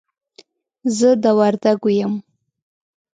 [0.97, 2.13] زه د وردګو يم.